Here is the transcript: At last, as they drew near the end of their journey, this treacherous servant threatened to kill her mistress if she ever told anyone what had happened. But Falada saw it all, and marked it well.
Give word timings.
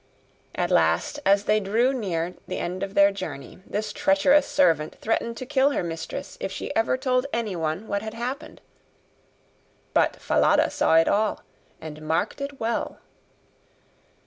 At 0.55 0.71
last, 0.71 1.19
as 1.27 1.43
they 1.43 1.59
drew 1.59 1.93
near 1.93 2.33
the 2.47 2.57
end 2.57 2.81
of 2.81 2.95
their 2.95 3.11
journey, 3.11 3.59
this 3.67 3.93
treacherous 3.93 4.47
servant 4.47 4.95
threatened 4.95 5.37
to 5.37 5.45
kill 5.45 5.69
her 5.69 5.83
mistress 5.83 6.39
if 6.41 6.51
she 6.51 6.75
ever 6.75 6.97
told 6.97 7.27
anyone 7.31 7.87
what 7.87 8.01
had 8.01 8.15
happened. 8.15 8.61
But 9.93 10.15
Falada 10.15 10.71
saw 10.71 10.95
it 10.95 11.07
all, 11.07 11.43
and 11.79 12.01
marked 12.01 12.41
it 12.41 12.59
well. 12.59 12.97